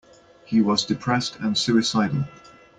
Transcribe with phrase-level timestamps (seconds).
[0.45, 2.25] He was depressed and suicidal.